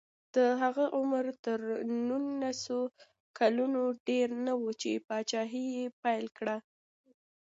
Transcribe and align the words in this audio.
د 0.35 0.37
هغه 0.61 0.85
عمر 0.97 1.25
تر 1.45 1.59
نولس 2.07 2.63
کلونو 3.37 3.83
ډېر 4.07 4.27
نه 4.45 4.53
و 4.61 4.63
چې 4.81 4.91
پاچاهي 5.07 5.65
یې 5.77 5.85
پیل 6.01 6.25
کړه. 6.37 6.57